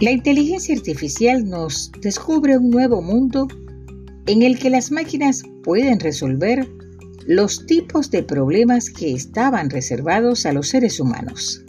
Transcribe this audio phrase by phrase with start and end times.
[0.00, 3.48] La inteligencia artificial nos descubre un nuevo mundo
[4.26, 6.68] en el que las máquinas pueden resolver
[7.26, 11.64] los tipos de problemas que estaban reservados a los seres humanos.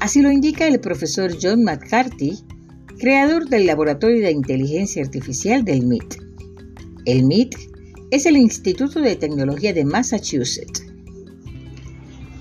[0.00, 2.40] Así lo indica el profesor John McCarthy,
[2.98, 6.16] creador del Laboratorio de Inteligencia Artificial del MIT.
[7.04, 7.54] El MIT
[8.10, 10.84] es el Instituto de Tecnología de Massachusetts.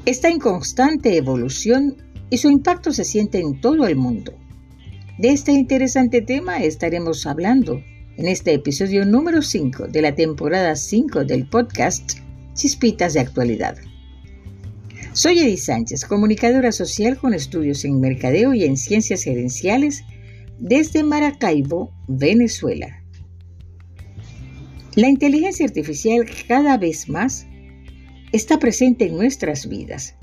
[0.06, 1.98] Está en constante evolución
[2.30, 4.34] y su impacto se siente en todo el mundo.
[5.18, 7.82] De este interesante tema estaremos hablando
[8.18, 12.20] en este episodio número 5 de la temporada 5 del podcast
[12.54, 13.78] Chispitas de Actualidad.
[15.14, 20.04] Soy Edith Sánchez, comunicadora social con estudios en mercadeo y en ciencias gerenciales
[20.60, 23.04] desde Maracaibo, Venezuela.
[24.96, 27.48] La inteligencia artificial cada vez más
[28.32, 30.16] está presente en nuestras vidas,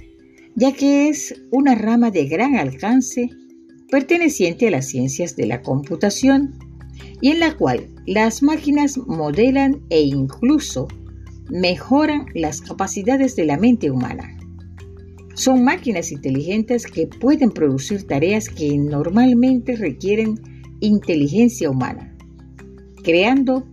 [0.56, 3.28] ya que es una rama de gran alcance
[3.91, 6.55] perteneciente a las ciencias de la computación
[7.20, 10.89] y en la cual las máquinas modelan e incluso
[11.50, 14.36] mejoran las capacidades de la mente humana.
[15.34, 20.41] Son máquinas inteligentes que pueden producir tareas que normalmente requieren
[20.81, 22.16] inteligencia humana,
[23.05, 23.66] creando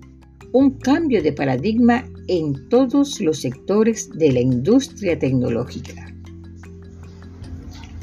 [0.52, 6.13] un cambio de paradigma en todos los sectores de la industria tecnológica.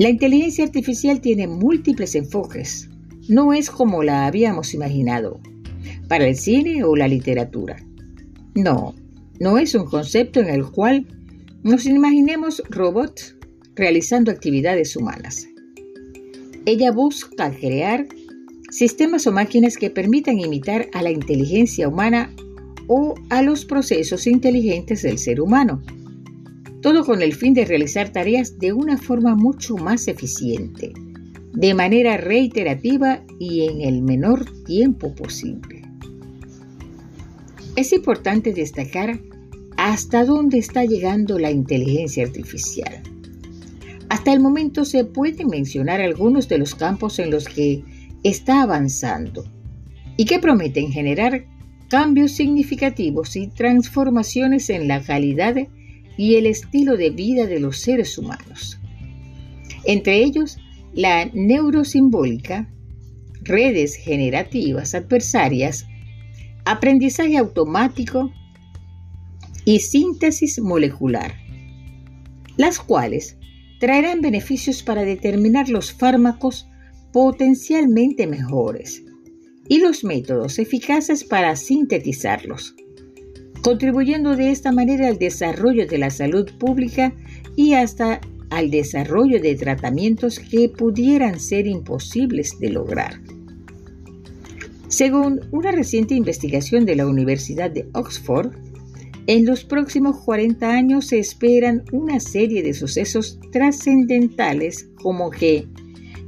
[0.00, 2.90] La inteligencia artificial tiene múltiples enfoques
[3.28, 5.40] no es como la habíamos imaginado,
[6.08, 7.76] para el cine o la literatura.
[8.54, 8.94] No,
[9.38, 11.06] no es un concepto en el cual
[11.62, 13.36] nos imaginemos robots
[13.76, 15.46] realizando actividades humanas.
[16.64, 18.08] Ella busca crear
[18.70, 22.34] sistemas o máquinas que permitan imitar a la inteligencia humana
[22.88, 25.82] o a los procesos inteligentes del ser humano.
[26.82, 30.92] Todo con el fin de realizar tareas de una forma mucho más eficiente
[31.52, 35.82] de manera reiterativa y en el menor tiempo posible.
[37.76, 39.20] Es importante destacar
[39.76, 43.02] hasta dónde está llegando la inteligencia artificial.
[44.08, 47.82] Hasta el momento se pueden mencionar algunos de los campos en los que
[48.22, 49.44] está avanzando
[50.16, 51.46] y que prometen generar
[51.88, 55.56] cambios significativos y transformaciones en la calidad
[56.20, 58.78] y el estilo de vida de los seres humanos.
[59.84, 60.58] Entre ellos,
[60.92, 62.70] la neurosimbólica,
[63.40, 65.86] redes generativas adversarias,
[66.66, 68.30] aprendizaje automático
[69.64, 71.36] y síntesis molecular,
[72.58, 73.38] las cuales
[73.78, 76.68] traerán beneficios para determinar los fármacos
[77.14, 79.02] potencialmente mejores
[79.70, 82.74] y los métodos eficaces para sintetizarlos,
[83.62, 87.12] contribuyendo de esta manera al desarrollo de la salud pública
[87.56, 93.20] y hasta al desarrollo de tratamientos que pudieran ser imposibles de lograr.
[94.88, 98.52] Según una reciente investigación de la Universidad de Oxford,
[99.28, 105.68] en los próximos 40 años se esperan una serie de sucesos trascendentales como que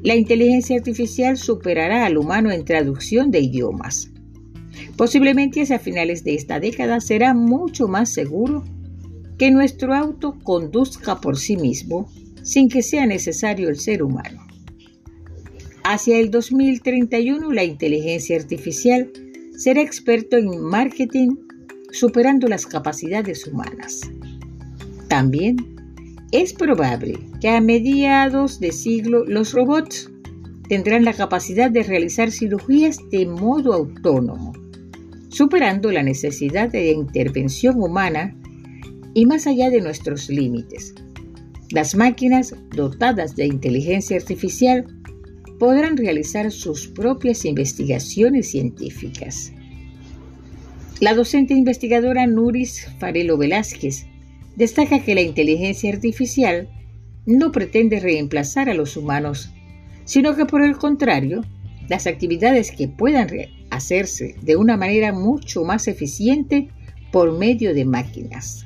[0.05, 4.12] la inteligencia artificial superará al humano en traducción de idiomas.
[4.97, 8.65] Posiblemente hacia finales de esta década será mucho más seguro
[9.39, 12.11] que nuestro auto conduzca por sí mismo
[12.43, 14.47] sin que sea necesario el ser humano.
[15.85, 19.11] Hacia el 2031 la inteligencia artificial
[19.57, 21.37] será experto en marketing
[21.91, 24.01] superando las capacidades humanas.
[25.09, 25.57] También
[26.31, 30.11] es probable que a mediados de siglo los robots
[30.69, 34.52] tendrán la capacidad de realizar cirugías de modo autónomo,
[35.33, 38.37] superando la necesidad de intervención humana
[39.15, 40.95] y más allá de nuestros límites.
[41.71, 44.85] Las máquinas dotadas de inteligencia artificial
[45.59, 49.53] podrán realizar sus propias investigaciones científicas.
[51.01, 54.07] La docente investigadora Nuris Farelo Velázquez
[54.57, 56.69] destaca que la inteligencia artificial
[57.25, 59.51] no pretende reemplazar a los humanos,
[60.05, 61.41] sino que por el contrario,
[61.89, 63.29] las actividades que puedan
[63.83, 66.69] hacerse de una manera mucho más eficiente
[67.11, 68.65] por medio de máquinas.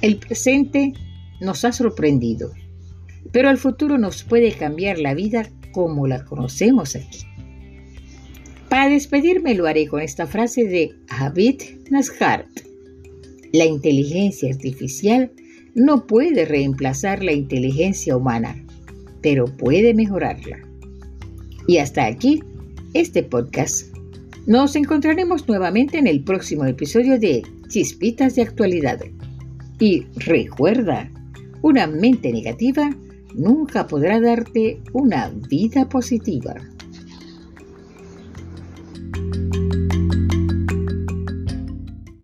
[0.00, 0.94] El presente
[1.40, 2.52] nos ha sorprendido,
[3.30, 7.20] pero el futuro nos puede cambiar la vida como la conocemos aquí.
[8.70, 11.60] Para despedirme lo haré con esta frase de Abid
[11.90, 12.48] Nashart.
[13.52, 15.30] La inteligencia artificial
[15.74, 18.64] no puede reemplazar la inteligencia humana,
[19.20, 20.58] pero puede mejorarla.
[21.66, 22.42] Y hasta aquí
[22.94, 23.94] este podcast.
[24.46, 29.00] Nos encontraremos nuevamente en el próximo episodio de Chispitas de Actualidad.
[29.78, 31.10] Y recuerda,
[31.62, 32.90] una mente negativa
[33.34, 36.54] nunca podrá darte una vida positiva.